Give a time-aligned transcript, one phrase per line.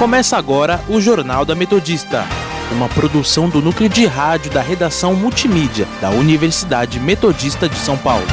[0.00, 2.24] Começa agora o Jornal da Metodista,
[2.72, 8.24] uma produção do núcleo de rádio da redação multimídia da Universidade Metodista de São Paulo.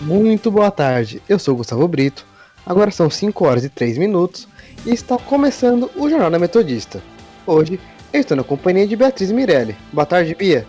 [0.00, 2.24] Muito boa tarde, eu sou Gustavo Brito.
[2.64, 4.46] Agora são 5 horas e 3 minutos
[4.86, 7.02] e está começando o Jornal da Metodista.
[7.44, 7.80] Hoje
[8.12, 9.76] eu estou na companhia de Beatriz Mirelli.
[9.92, 10.64] Boa tarde, Bia.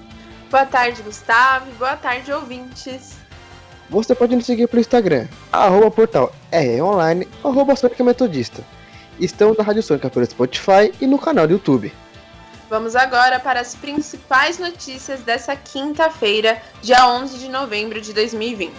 [0.50, 1.70] Boa tarde, Gustavo.
[1.78, 3.18] Boa tarde, ouvintes.
[3.90, 6.34] Você pode nos seguir pelo Instagram, arroba portal
[6.82, 8.62] online, arroba Sônica Metodista.
[9.20, 11.94] Estamos na Rádio Sônica pelo Spotify e no canal do YouTube.
[12.70, 18.74] Vamos agora para as principais notícias dessa quinta-feira, dia 11 de novembro de 2020.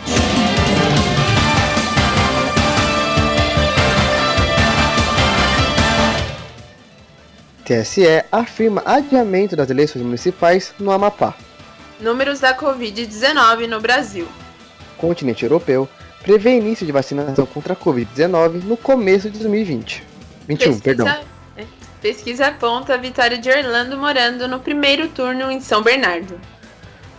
[7.64, 11.34] TSE afirma adiamento das eleições municipais no Amapá.
[12.01, 14.27] Números da Covid-19 no Brasil.
[14.96, 15.88] Continente europeu
[16.23, 20.05] prevê início de vacinação contra a Covid-19 no começo de 2020.
[20.49, 21.09] 21, Pesquisa, perdão.
[21.57, 21.65] é,
[22.01, 26.38] pesquisa aponta a vitória de Orlando morando no primeiro turno em São Bernardo.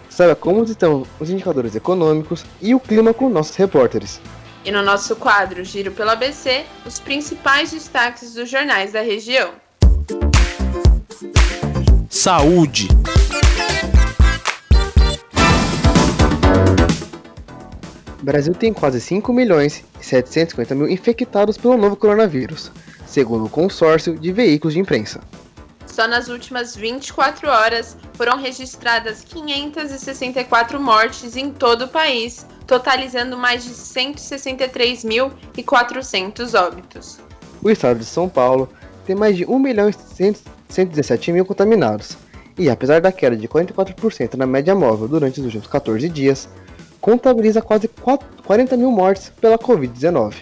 [0.09, 4.19] Saiba como estão os indicadores econômicos e o clima com nossos repórteres.
[4.65, 9.51] E no nosso quadro Giro pelo ABC, os principais destaques dos jornais da região.
[12.09, 12.87] Saúde.
[18.29, 22.71] Brasil tem quase 5 milhões e 750 mil infectados pelo novo coronavírus,
[23.07, 25.19] segundo o consórcio de veículos de imprensa.
[25.87, 33.63] Só nas últimas 24 horas foram registradas 564 mortes em todo o país, totalizando mais
[33.63, 37.17] de 163.400 óbitos.
[37.63, 38.69] O estado de São Paulo
[39.07, 39.93] tem mais de 1 milhão e
[40.69, 42.15] 117 mil contaminados,
[42.59, 46.47] e apesar da queda de 44% na média móvel durante os últimos 14 dias,
[47.01, 50.35] contabiliza quase 40 mil mortes pela Covid-19.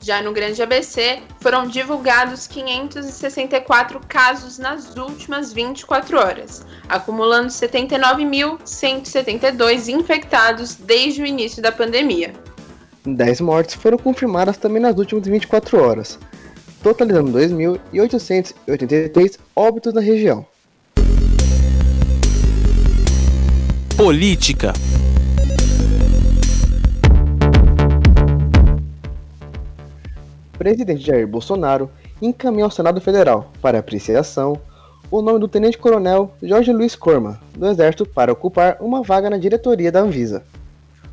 [0.00, 10.76] Já no Grande ABC, foram divulgados 564 casos nas últimas 24 horas, acumulando 79.172 infectados
[10.76, 12.32] desde o início da pandemia.
[13.04, 16.16] 10 mortes foram confirmadas também nas últimas 24 horas,
[16.82, 20.46] totalizando 2.883 óbitos na região.
[23.96, 24.72] Política.
[30.68, 31.90] Presidente Jair Bolsonaro
[32.20, 34.60] encaminhou ao Senado Federal para apreciação
[35.10, 39.90] o nome do tenente-coronel Jorge Luiz Corma, do Exército, para ocupar uma vaga na diretoria
[39.90, 40.44] da Anvisa.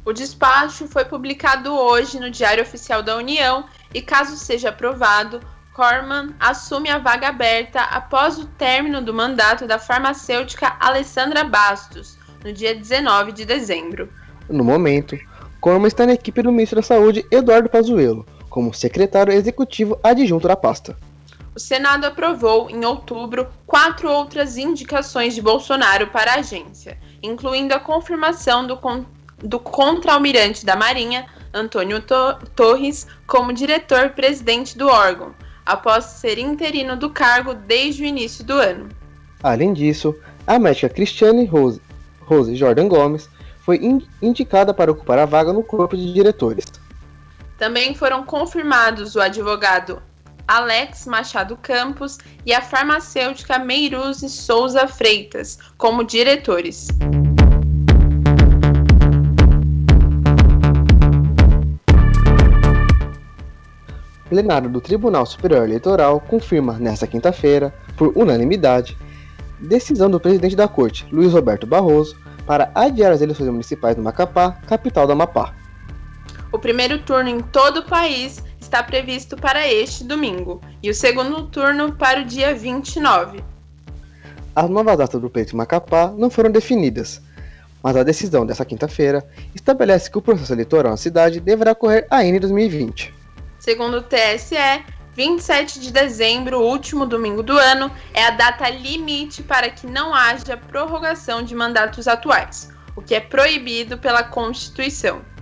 [0.04, 3.64] O despacho foi publicado hoje no Diário Oficial da União
[3.94, 5.40] e, caso seja aprovado,
[5.74, 12.52] Corman assume a vaga aberta após o término do mandato da farmacêutica Alessandra Bastos, no
[12.52, 14.10] dia 19 de dezembro.
[14.50, 15.18] No momento,
[15.62, 20.56] Corma está na equipe do ministro da Saúde Eduardo Pazuello, como secretário executivo adjunto da
[20.56, 20.96] pasta.
[21.54, 27.82] O Senado aprovou, em outubro, quatro outras indicações de Bolsonaro para a agência, incluindo a
[27.82, 29.04] confirmação do, con
[29.44, 37.10] do contra-almirante da Marinha, Antônio to Torres, como diretor-presidente do órgão, após ser interino do
[37.10, 38.88] cargo desde o início do ano.
[39.44, 40.16] Além disso,
[40.48, 41.82] a médica Cristiane Rose,
[42.22, 43.30] Rose Jordan Gomes
[43.60, 46.85] foi in indicada para ocupar a vaga no corpo de diretores.
[47.58, 50.02] Também foram confirmados o advogado
[50.48, 56.88] Alex Machado Campos e a farmacêutica Meiruze Souza Freitas como diretores.
[64.30, 68.98] Plenário do Tribunal Superior Eleitoral confirma, nesta quinta-feira, por unanimidade,
[69.60, 74.52] decisão do presidente da Corte, Luiz Roberto Barroso, para adiar as eleições municipais do Macapá,
[74.68, 75.65] capital do Amapá.
[76.56, 81.48] O primeiro turno em todo o país está previsto para este domingo e o segundo
[81.48, 83.44] turno para o dia 29.
[84.56, 87.22] As novas datas do pleito Macapá não foram definidas,
[87.84, 92.38] mas a decisão dessa quinta-feira estabelece que o processo eleitoral na cidade deverá ocorrer ainda
[92.38, 93.14] em 2020.
[93.60, 94.56] Segundo o TSE,
[95.14, 100.56] 27 de dezembro, último domingo do ano, é a data limite para que não haja
[100.56, 105.35] prorrogação de mandatos atuais, o que é proibido pela Constituição.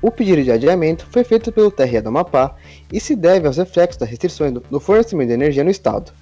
[0.00, 2.54] O pedido de adiamento foi feito pelo TRE do Amapá
[2.92, 6.12] e se deve aos reflexos das restrições no fornecimento de energia no estado,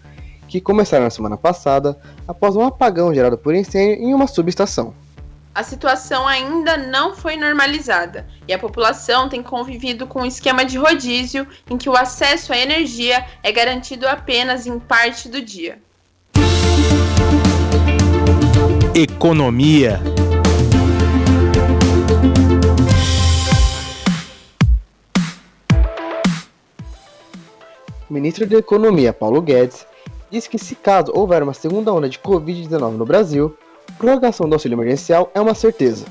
[0.48, 4.94] que começaram na semana passada após um apagão gerado por incêndio em uma subestação.
[5.54, 10.78] A situação ainda não foi normalizada e a população tem convivido com um esquema de
[10.78, 15.78] rodízio em que o acesso à energia é garantido apenas em parte do dia.
[18.94, 20.00] Economia.
[28.08, 29.84] O ministro da Economia, Paulo Guedes,
[30.30, 33.56] disse que se caso houver uma segunda onda de Covid-19 no Brasil,
[33.98, 36.06] prorrogação do auxílio emergencial é uma certeza.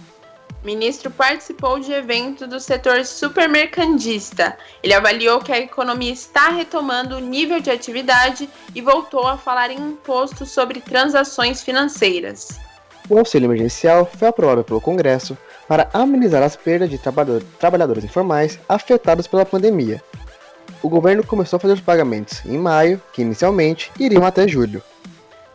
[0.61, 4.57] O ministro participou de evento do setor supermercandista.
[4.83, 9.71] Ele avaliou que a economia está retomando o nível de atividade e voltou a falar
[9.71, 12.59] em imposto sobre transações financeiras.
[13.07, 15.37] O auxílio emergencial foi aprovado pelo Congresso
[15.67, 16.99] para amenizar as perdas de
[17.59, 20.03] trabalhadores informais afetados pela pandemia.
[20.85, 24.83] O governo começou a fazer os pagamentos em maio, que inicialmente iriam até julho.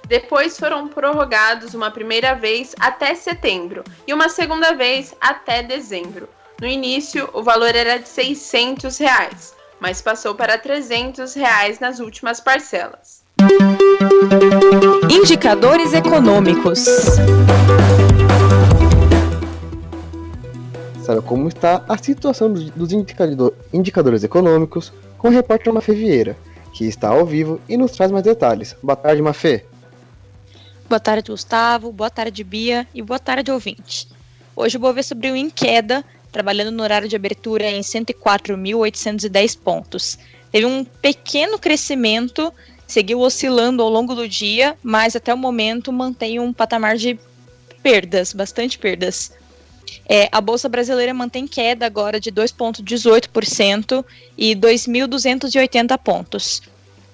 [0.08, 6.28] Depois foram prorrogados uma primeira vez até setembro e uma segunda vez até dezembro.
[6.60, 12.40] No início, o valor era de 600 reais, mas passou para 300 reais nas últimas
[12.40, 13.22] parcelas.
[15.08, 16.84] Indicadores econômicos.
[21.10, 22.92] Sabe como está a situação dos
[23.72, 26.38] indicadores econômicos com o repórter Mafê Vieira,
[26.72, 28.76] que está ao vivo e nos traz mais detalhes.
[28.80, 29.64] Boa tarde, Mafê.
[30.88, 31.90] Boa tarde, Gustavo.
[31.90, 32.86] Boa tarde, Bia.
[32.94, 34.06] E boa tarde, ouvinte.
[34.54, 40.16] Hoje o Bovespa abriu em queda, trabalhando no horário de abertura em 104.810 pontos.
[40.52, 42.54] Teve um pequeno crescimento,
[42.86, 47.18] seguiu oscilando ao longo do dia, mas até o momento mantém um patamar de
[47.82, 49.32] perdas, bastante perdas.
[50.08, 54.04] É, a Bolsa Brasileira mantém queda agora de 2,18%
[54.36, 56.62] e 2.280 pontos.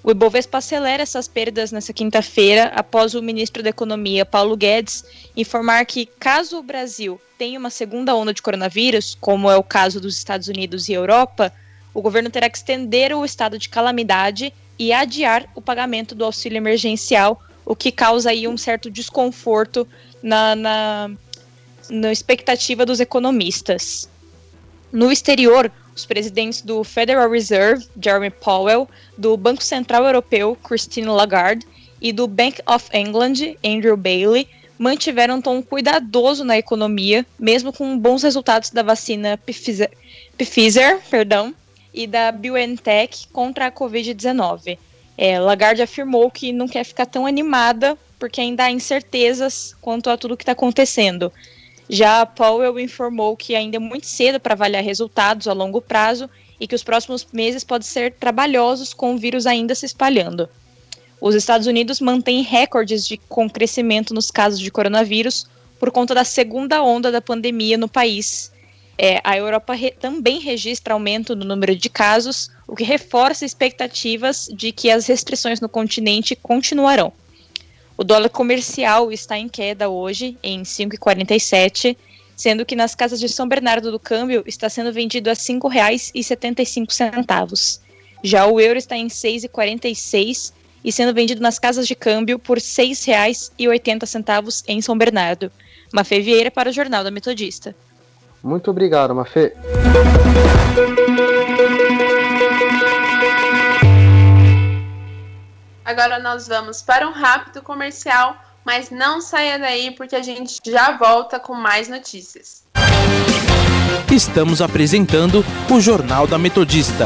[0.03, 5.03] O Ibovespa acelera essas perdas nessa quinta-feira, após o ministro da Economia, Paulo Guedes,
[5.35, 9.99] informar que, caso o Brasil tenha uma segunda onda de coronavírus, como é o caso
[9.99, 11.51] dos Estados Unidos e Europa,
[11.93, 16.57] o governo terá que estender o estado de calamidade e adiar o pagamento do auxílio
[16.57, 19.87] emergencial, o que causa aí um certo desconforto
[20.23, 21.11] na, na,
[21.89, 24.09] na expectativa dos economistas.
[24.91, 28.87] No exterior, os presidentes do Federal Reserve, Jeremy Powell,
[29.17, 31.65] do Banco Central Europeu, Christine Lagarde,
[32.01, 34.47] e do Bank of England, Andrew Bailey,
[34.77, 39.89] mantiveram um tom cuidadoso na economia, mesmo com bons resultados da vacina Pfizer,
[40.37, 41.53] Pfizer perdão,
[41.93, 44.77] e da BioNTech contra a Covid-19.
[45.17, 50.17] É, Lagarde afirmou que não quer ficar tão animada porque ainda há incertezas quanto a
[50.17, 51.31] tudo que está acontecendo.
[51.89, 56.29] Já Powell informou que ainda é muito cedo para avaliar resultados a longo prazo
[56.59, 60.49] e que os próximos meses podem ser trabalhosos com o vírus ainda se espalhando.
[61.21, 65.47] Os Estados Unidos mantêm recordes de, com crescimento nos casos de coronavírus
[65.79, 68.51] por conta da segunda onda da pandemia no país.
[68.97, 74.49] É, a Europa re também registra aumento no número de casos, o que reforça expectativas
[74.51, 77.13] de que as restrições no continente continuarão.
[77.97, 81.97] O dólar comercial está em queda hoje, em 5,47,
[82.35, 87.79] sendo que nas casas de São Bernardo do Câmbio está sendo vendido a R$ 5,75.
[88.23, 90.53] Já o euro está em 6,46
[90.85, 95.51] e sendo vendido nas casas de câmbio por R$ 6,80 em São Bernardo.
[95.91, 97.75] Mafê Vieira para o Jornal da Metodista.
[98.43, 99.55] Muito obrigado, Mafê.
[105.87, 110.97] Agora nós vamos para um rápido comercial, mas não saia daí porque a gente já
[110.97, 112.65] volta com mais notícias.
[114.11, 117.05] Estamos apresentando o Jornal da Metodista.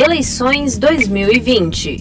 [0.00, 1.98] Eleições 2020.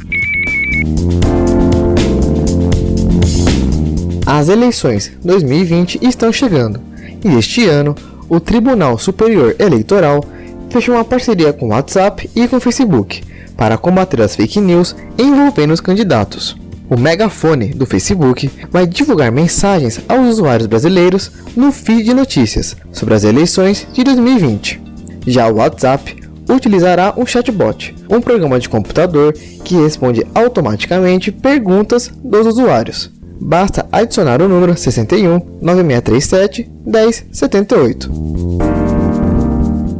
[4.24, 6.80] As eleições 2020 estão chegando
[7.26, 7.96] e este ano
[8.30, 10.24] o Tribunal Superior Eleitoral
[10.70, 13.24] fechou uma parceria com o WhatsApp e com o Facebook
[13.58, 16.56] para combater as fake news envolvendo os candidatos.
[16.88, 23.16] O megafone do Facebook vai divulgar mensagens aos usuários brasileiros no feed de notícias sobre
[23.16, 24.84] as eleições de 2020.
[25.26, 32.48] Já o WhatsApp utilizará um chatbot, um programa de computador que responde automaticamente perguntas dos
[32.48, 33.12] usuários.
[33.40, 38.12] Basta adicionar o número 61 9637 1078.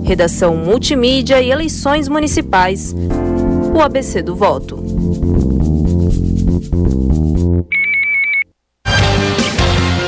[0.04, 2.96] Redação Multimídia e Eleições Municipais.
[3.76, 4.78] O ABC do Voto.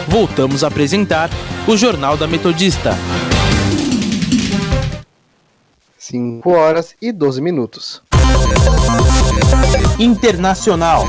[0.07, 1.29] Voltamos a apresentar
[1.67, 2.97] o Jornal da Metodista.
[6.09, 8.01] 5 horas e 12 minutos.
[9.99, 11.05] Internacional.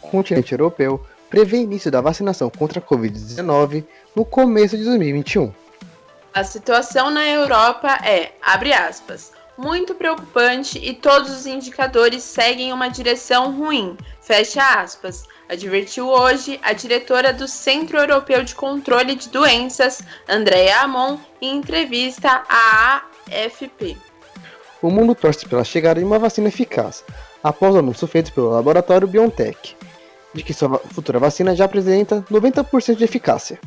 [0.00, 5.52] O continente europeu prevê início da vacinação contra a Covid-19 no começo de 2021.
[6.32, 12.86] A situação na Europa é, abre aspas, muito preocupante e todos os indicadores seguem uma
[12.86, 20.02] direção ruim, fecha aspas, advertiu hoje a diretora do Centro Europeu de Controle de Doenças,
[20.28, 23.96] Andrea Amon, em entrevista à AFP.
[24.82, 27.04] O mundo torce pela chegada de uma vacina eficaz,
[27.42, 29.76] após o anúncio feito pelo laboratório BioNTech,
[30.34, 33.58] de que sua futura vacina já apresenta 90% de eficácia.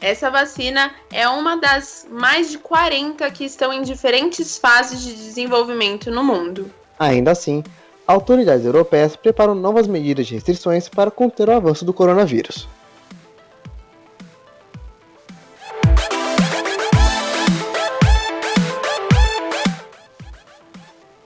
[0.00, 6.10] Essa vacina é uma das mais de 40 que estão em diferentes fases de desenvolvimento
[6.10, 6.70] no mundo.
[6.98, 7.62] Ainda assim,
[8.10, 12.68] autoridades europeias preparam novas medidas de restrições para conter o avanço do coronavírus.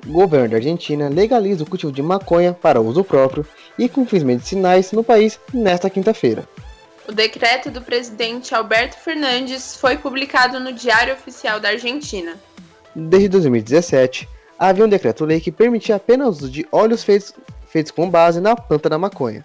[0.07, 3.45] O governo da Argentina legaliza o cultivo de maconha para uso próprio
[3.79, 6.47] e com fins medicinais no país nesta quinta-feira.
[7.09, 12.37] O decreto do presidente Alberto Fernandes foi publicado no Diário Oficial da Argentina.
[12.95, 17.35] Desde 2017, havia um decreto-lei que permitia apenas o uso de óleos feitos,
[17.67, 19.45] feitos com base na planta da maconha.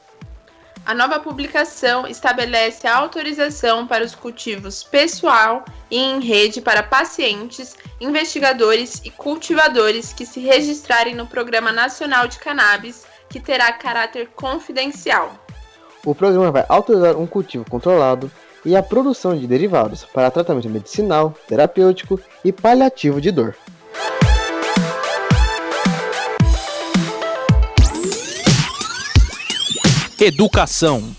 [0.85, 7.75] A nova publicação estabelece a autorização para os cultivos pessoal e em rede para pacientes,
[7.99, 15.35] investigadores e cultivadores que se registrarem no Programa Nacional de Cannabis, que terá caráter confidencial.
[16.03, 18.31] O programa vai autorizar um cultivo controlado
[18.65, 23.55] e a produção de derivados para tratamento medicinal, terapêutico e paliativo de dor.
[30.21, 31.15] Educação.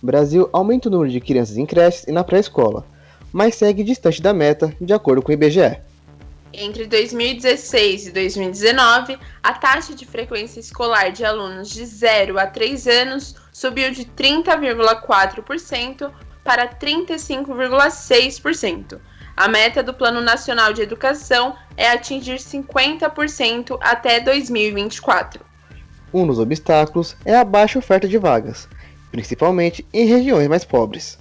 [0.00, 2.86] Brasil aumenta o número de crianças em creches e na pré-escola,
[3.30, 5.76] mas segue distante da meta, de acordo com o IBGE.
[6.50, 12.86] Entre 2016 e 2019, a taxa de frequência escolar de alunos de 0 a 3
[12.86, 16.10] anos subiu de 30,4%
[16.42, 18.98] para 35,6%.
[19.38, 25.46] A meta do Plano Nacional de Educação é atingir 50% até 2024.
[26.12, 28.68] Um dos obstáculos é a baixa oferta de vagas,
[29.12, 31.16] principalmente em regiões mais pobres.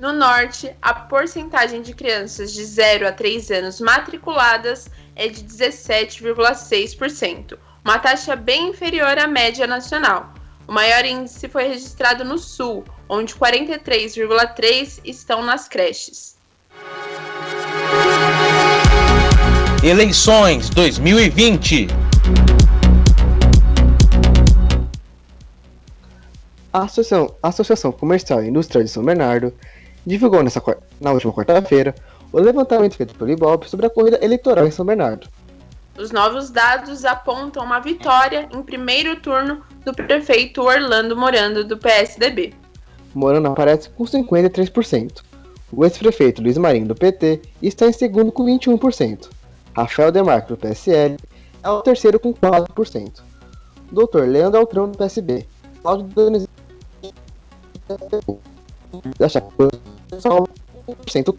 [0.00, 7.56] No norte, a porcentagem de crianças de 0 a 3 anos matriculadas é de 17,6%,
[7.84, 10.34] uma taxa bem inferior à média nacional.
[10.66, 16.33] O maior índice foi registrado no sul, onde 43,3% estão nas creches.
[19.84, 21.88] Eleições 2020.
[26.72, 29.52] A Associação, a Associação Comercial e Industrial de São Bernardo
[30.06, 30.62] divulgou nessa,
[30.98, 31.94] na última quarta-feira
[32.32, 35.28] o levantamento feito pelo Ibope sobre a corrida eleitoral em São Bernardo.
[35.98, 42.54] Os novos dados apontam uma vitória em primeiro turno do prefeito Orlando Morando, do PSDB.
[43.14, 45.20] Morando aparece com 53%.
[45.70, 49.33] O ex-prefeito Luiz Marinho, do PT, está em segundo com 21%.
[49.76, 51.16] Rafael Demarco, do PSL,
[51.62, 53.22] é o terceiro com 4%.
[53.90, 54.22] Dr.
[54.22, 55.46] Leandro Altrão, do PSB.
[55.82, 56.54] Cláudio Donizete
[59.18, 59.70] da Chapa,
[60.18, 60.44] só
[60.88, 61.36] 1%.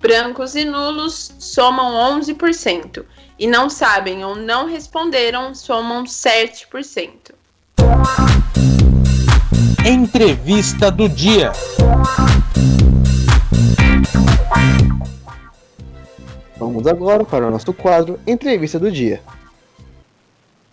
[0.00, 3.04] Brancos e nulos somam 11%
[3.38, 7.34] e não sabem ou não responderam somam 7%.
[9.84, 11.52] Entrevista do dia.
[16.76, 19.22] Vamos agora para o nosso quadro Entrevista do Dia.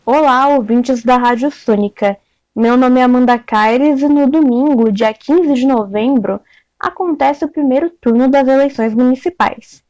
[0.06, 2.18] Olá, ouvintes da Rádio Sônica.
[2.54, 6.42] Meu nome é Amanda Caires e no domingo, dia 15 de novembro,
[6.78, 9.82] acontece o primeiro turno das eleições municipais.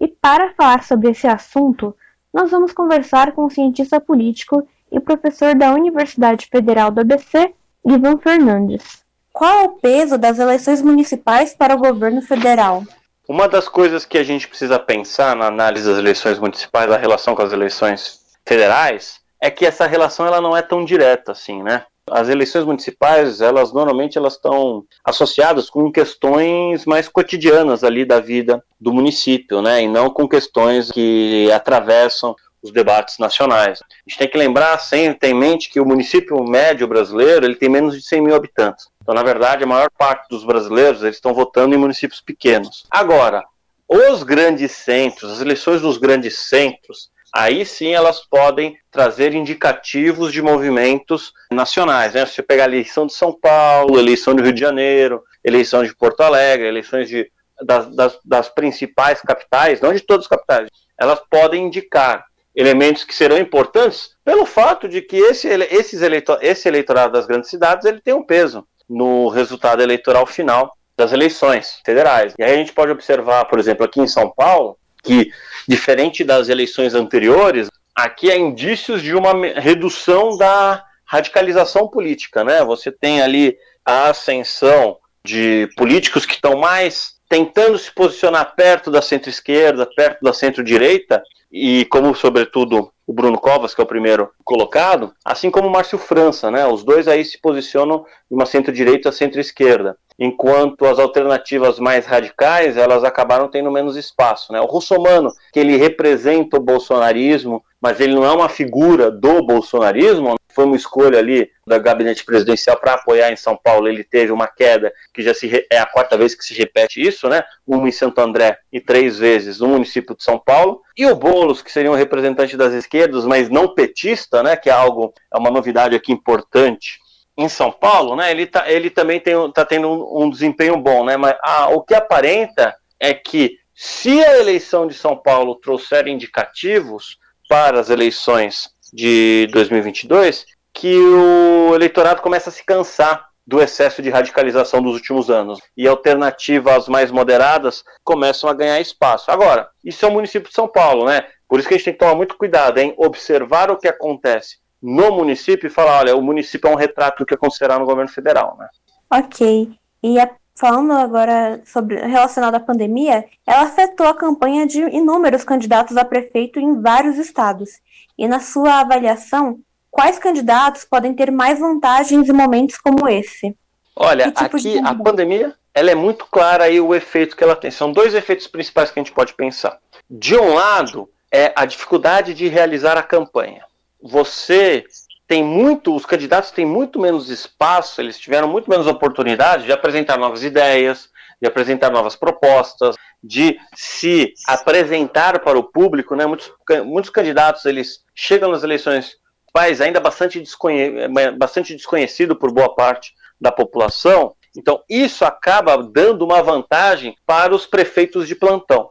[0.00, 1.94] E para falar sobre esse assunto,
[2.34, 7.54] nós vamos conversar com o cientista político e professor da Universidade Federal do ABC,
[7.86, 9.04] Ivan Fernandes.
[9.32, 12.82] Qual é o peso das eleições municipais para o governo federal?
[13.30, 17.32] Uma das coisas que a gente precisa pensar na análise das eleições municipais, a relação
[17.32, 21.84] com as eleições federais, é que essa relação ela não é tão direta assim, né?
[22.10, 28.64] As eleições municipais, elas normalmente elas estão associadas com questões mais cotidianas ali da vida
[28.80, 29.80] do município, né?
[29.80, 33.80] E não com questões que atravessam os debates nacionais.
[33.80, 37.56] A gente tem que lembrar sempre, ter em mente que o município médio brasileiro ele
[37.56, 38.88] tem menos de 100 mil habitantes.
[39.02, 42.84] Então, na verdade, a maior parte dos brasileiros eles estão votando em municípios pequenos.
[42.90, 43.44] Agora,
[43.88, 50.42] os grandes centros, as eleições dos grandes centros, aí sim elas podem trazer indicativos de
[50.42, 52.14] movimentos nacionais.
[52.14, 52.26] Né?
[52.26, 55.94] Se você pegar a eleição de São Paulo, eleição do Rio de Janeiro, eleição de
[55.94, 57.30] Porto Alegre, eleições de,
[57.62, 63.14] das, das, das principais capitais, não de todas as capitais, elas podem indicar elementos que
[63.14, 68.00] serão importantes pelo fato de que esse, esses eleitor, esse eleitorado das grandes cidades ele
[68.00, 72.34] tem um peso no resultado eleitoral final das eleições federais.
[72.38, 75.30] E aí a gente pode observar, por exemplo, aqui em São Paulo, que
[75.66, 82.64] diferente das eleições anteriores, aqui há indícios de uma redução da radicalização política, né?
[82.64, 89.00] Você tem ali a ascensão de políticos que estão mais tentando se posicionar perto da
[89.00, 95.14] centro-esquerda, perto da centro-direita, e como, sobretudo, o Bruno Covas, que é o primeiro colocado,
[95.24, 96.66] assim como o Márcio França, né?
[96.66, 102.76] Os dois aí se posicionam de uma centro-direita a centro-esquerda enquanto as alternativas mais radicais
[102.76, 104.52] elas acabaram tendo menos espaço.
[104.52, 104.60] Né?
[104.60, 110.34] O russomano, que ele representa o bolsonarismo, mas ele não é uma figura do bolsonarismo,
[110.52, 113.88] foi uma escolha ali da gabinete presidencial para apoiar em São Paulo.
[113.88, 117.28] Ele teve uma queda que já se é a quarta vez que se repete isso,
[117.28, 117.42] né?
[117.66, 120.82] Uma em Santo André e três vezes no município de São Paulo.
[120.98, 124.56] E o Bolos, que seria um representante das esquerdas, mas não petista, né?
[124.56, 126.98] Que é algo é uma novidade aqui importante
[127.40, 131.16] em São Paulo, né, ele, tá, ele também está tendo um, um, desempenho bom, né,
[131.16, 137.16] mas ah, o que aparenta é que se a eleição de São Paulo trouxer indicativos
[137.48, 140.44] para as eleições de 2022,
[140.74, 145.88] que o eleitorado começa a se cansar do excesso de radicalização dos últimos anos e
[145.88, 149.30] alternativas mais moderadas começam a ganhar espaço.
[149.30, 151.26] Agora, isso é o município de São Paulo, né?
[151.48, 154.58] Por isso que a gente tem que tomar muito cuidado em observar o que acontece
[154.82, 158.10] no município e falar, olha, o município é um retrato do que acontecerá no governo
[158.10, 158.68] federal, né?
[159.10, 159.70] Ok.
[160.02, 165.96] E a, falando agora sobre relacionado à pandemia, ela afetou a campanha de inúmeros candidatos
[165.96, 167.70] a prefeito em vários estados.
[168.16, 169.58] E na sua avaliação,
[169.90, 173.54] quais candidatos podem ter mais vantagens em momentos como esse?
[173.94, 177.70] Olha, tipo aqui a pandemia, ela é muito clara aí o efeito que ela tem.
[177.70, 179.78] São dois efeitos principais que a gente pode pensar.
[180.08, 183.64] De um lado, é a dificuldade de realizar a campanha
[184.02, 184.84] você
[185.26, 190.18] tem muito, os candidatos têm muito menos espaço, eles tiveram muito menos oportunidade de apresentar
[190.18, 191.08] novas ideias,
[191.40, 196.26] de apresentar novas propostas, de se apresentar para o público, né?
[196.26, 196.52] Muitos,
[196.84, 199.16] muitos candidatos eles chegam nas eleições
[199.52, 204.34] pais ainda bastante, desconhe bastante desconhecido por boa parte da população.
[204.56, 208.90] Então isso acaba dando uma vantagem para os prefeitos de plantão,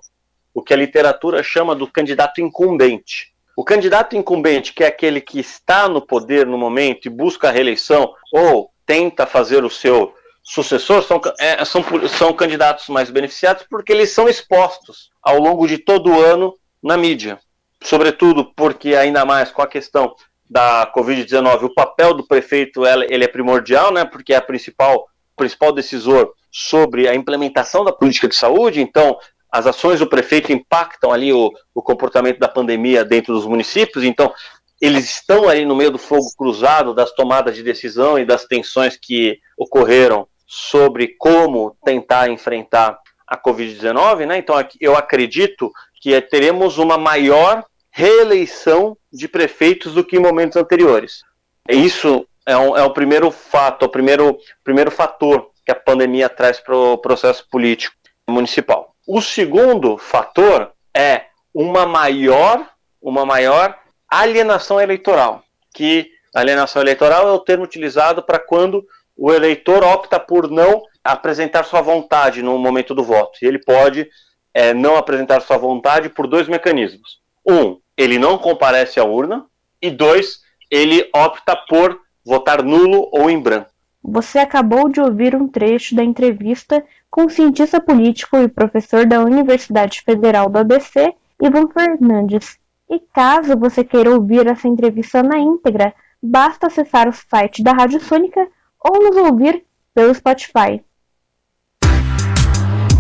[0.54, 3.34] o que a literatura chama do candidato incumbente.
[3.60, 7.52] O candidato incumbente, que é aquele que está no poder no momento e busca a
[7.52, 13.92] reeleição ou tenta fazer o seu sucessor, são, é, são, são candidatos mais beneficiados porque
[13.92, 17.38] eles são expostos ao longo de todo o ano na mídia.
[17.84, 20.16] Sobretudo porque, ainda mais com a questão
[20.50, 25.74] da Covid-19, o papel do prefeito ele é primordial, né, porque é a principal, principal
[25.74, 29.18] decisor sobre a implementação da política de saúde, então
[29.52, 34.34] as ações do prefeito impactam ali o, o comportamento da pandemia dentro dos municípios, então
[34.82, 38.98] eles estão ali no meio do fogo cruzado das tomadas de decisão e das tensões
[38.98, 44.38] que ocorreram sobre como tentar enfrentar a Covid-19, né?
[44.38, 51.22] Então eu acredito que teremos uma maior reeleição de prefeitos do que em momentos anteriores.
[51.68, 56.60] Isso é, um, é o primeiro fato, o primeiro, primeiro fator que a pandemia traz
[56.60, 57.96] para o processo político
[58.28, 58.89] municipal.
[59.12, 62.64] O segundo fator é uma maior,
[63.02, 63.76] uma maior
[64.08, 65.44] alienação eleitoral,
[65.74, 68.86] que alienação eleitoral é o termo utilizado para quando
[69.18, 73.40] o eleitor opta por não apresentar sua vontade no momento do voto.
[73.42, 74.08] E ele pode
[74.54, 77.18] é, não apresentar sua vontade por dois mecanismos.
[77.44, 79.44] Um, ele não comparece à urna,
[79.82, 83.72] e dois, ele opta por votar nulo ou em branco.
[84.04, 86.86] Você acabou de ouvir um trecho da entrevista
[87.30, 92.58] cientista político e professor da Universidade Federal do ABC, Ivan Fernandes.
[92.90, 98.00] E caso você queira ouvir essa entrevista na íntegra, basta acessar o site da Rádio
[98.00, 98.48] Sônica
[98.80, 100.84] ou nos ouvir pelo Spotify.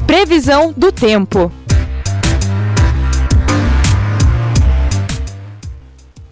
[0.05, 1.51] Previsão do tempo.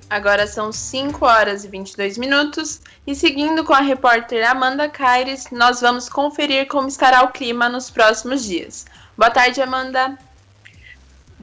[0.09, 5.81] Agora são 5 horas e 22 minutos e seguindo com a repórter Amanda Caires, nós
[5.81, 8.85] vamos conferir como estará o clima nos próximos dias.
[9.17, 10.17] Boa tarde, Amanda.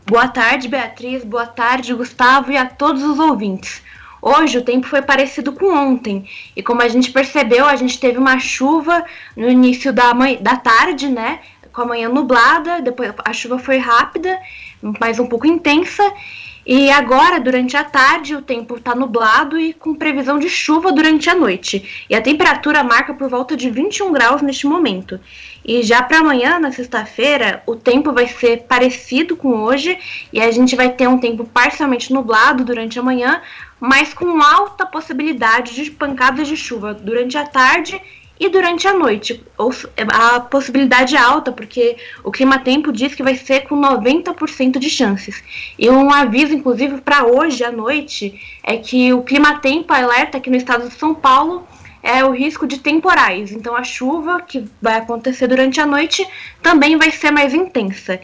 [0.07, 1.23] Boa tarde, Beatriz.
[1.25, 3.83] Boa tarde, Gustavo e a todos os ouvintes.
[4.23, 8.17] Hoje o tempo foi parecido com ontem e como a gente percebeu, a gente teve
[8.17, 9.05] uma chuva
[9.37, 11.41] no início da, da tarde, né?
[11.71, 14.41] Com a manhã nublada, depois a chuva foi rápida,
[14.99, 16.03] mas um pouco intensa
[16.67, 21.29] E agora, durante a tarde, o tempo está nublado e com previsão de chuva durante
[21.29, 22.07] a noite.
[22.09, 25.21] E a temperatura marca por volta de 21 graus neste momento.
[25.63, 29.99] E já para amanhã, na sexta-feira, o tempo vai ser parecido com hoje
[30.33, 33.43] e a gente vai ter um tempo parcialmente nublado durante a manhã,
[33.79, 38.01] mas com alta possibilidade de pancadas de chuva durante a tarde
[38.39, 39.45] e durante a noite.
[40.09, 45.43] A possibilidade é alta, porque o clima-tempo diz que vai ser com 90% de chances.
[45.79, 50.57] E um aviso, inclusive, para hoje à noite é que o clima-tempo alerta aqui no
[50.57, 51.67] estado de São Paulo
[52.03, 53.51] é o risco de temporais.
[53.51, 56.27] Então a chuva que vai acontecer durante a noite
[56.63, 58.21] também vai ser mais intensa.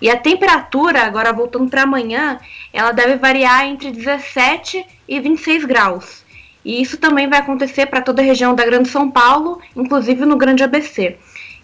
[0.00, 2.38] E a temperatura, agora voltando para amanhã,
[2.72, 6.23] ela deve variar entre 17 e 26 graus.
[6.64, 10.36] E isso também vai acontecer para toda a região da Grande São Paulo, inclusive no
[10.36, 11.18] Grande ABC.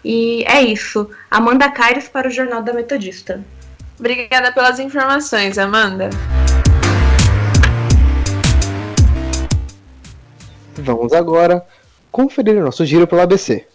[0.05, 1.09] E é isso.
[1.29, 3.43] Amanda Caires para o Jornal da Metodista.
[3.99, 6.09] Obrigada pelas informações, Amanda.
[10.75, 11.65] Vamos agora
[12.11, 13.65] conferir o nosso giro pelo ABC.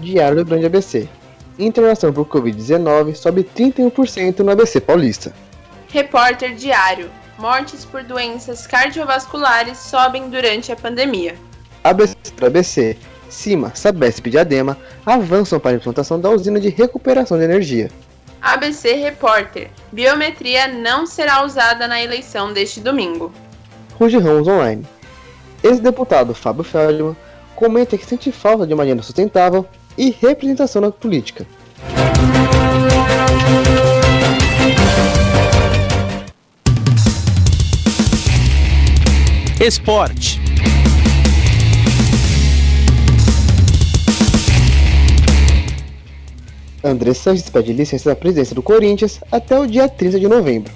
[0.00, 1.08] Diário do Grande ABC.
[1.58, 5.32] Internação por Covid-19 sobe 31% no ABC paulista.
[5.88, 7.10] Repórter Diário.
[7.38, 11.34] Mortes por doenças cardiovasculares sobem durante a pandemia.
[11.82, 12.96] ABC ABC.
[13.28, 17.90] Cima, Sabesp e Diadema avançam para a implantação da usina de recuperação de energia.
[18.40, 19.70] ABC Repórter.
[19.92, 23.32] Biometria não será usada na eleição deste domingo.
[23.98, 24.86] Ruge Ramos Online.
[25.62, 27.16] Ex-deputado Fábio Feldman
[27.56, 29.66] comenta que sente falta de uma agenda sustentável
[29.98, 31.44] e representação na política.
[39.60, 40.40] Esporte.
[46.84, 50.72] André Sanches pede licença da presidência do Corinthians até o dia 30 de novembro.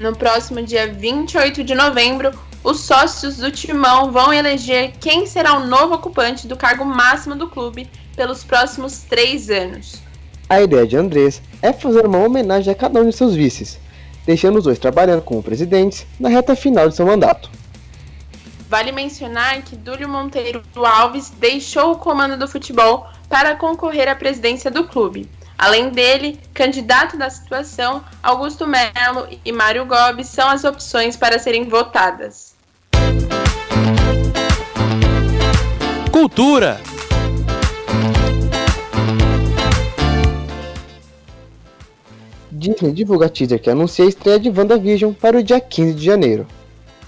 [0.00, 2.32] No próximo dia 28 de novembro,
[2.64, 7.46] os sócios do Timão vão eleger quem será o novo ocupante do cargo máximo do
[7.46, 10.02] clube pelos próximos três anos.
[10.48, 13.78] A ideia de Andrés é fazer uma homenagem a cada um de seus vices,
[14.26, 17.50] deixando os dois trabalhando como presidentes na reta final de seu mandato.
[18.68, 24.70] Vale mencionar que Dúlio Monteiro Alves deixou o comando do futebol para concorrer à presidência
[24.70, 25.28] do clube.
[25.56, 31.68] Além dele, candidato da situação, Augusto Melo e Mário Gobi são as opções para serem
[31.68, 32.54] votadas.
[36.10, 36.80] Cultura.
[42.54, 46.46] Disney divulga teaser que anuncia a estreia de WandaVision para o dia 15 de janeiro.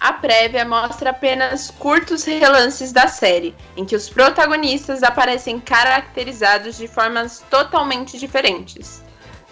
[0.01, 6.89] A prévia mostra apenas curtos relances da série, em que os protagonistas aparecem caracterizados de
[6.89, 9.03] formas totalmente diferentes.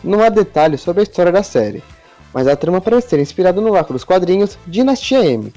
[0.02, 1.82] Não há detalhes sobre a história da série,
[2.32, 5.54] mas a trama parece ser inspirada no arco dos quadrinhos Dinastia M,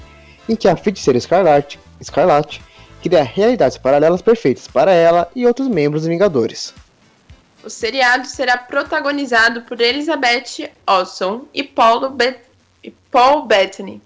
[0.48, 2.62] em que a feiticeira Escarlate, Escarlate
[3.02, 6.72] cria realidades paralelas perfeitas para ela e outros membros Vingadores.
[7.68, 12.40] O seriado será protagonizado por Elizabeth Olsen e Paul, Bet
[12.82, 14.00] e Paul Bettany.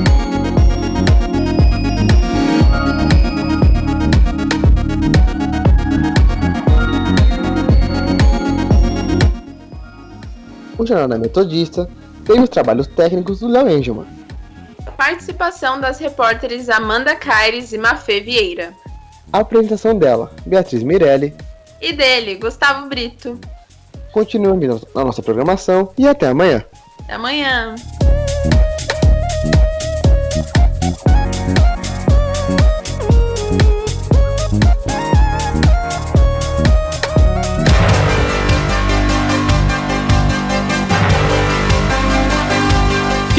[10.79, 11.89] O Jornal da Metodista
[12.25, 14.07] tem os trabalhos técnicos do Léo Engelman.
[14.97, 18.73] Participação das repórteres Amanda Caires e Mafê Vieira.
[19.33, 21.35] A apresentação dela, Beatriz Mirelli.
[21.81, 23.39] E dele, Gustavo Brito.
[24.13, 26.65] Continue na nossa programação e até amanhã.
[27.03, 27.75] Até amanhã.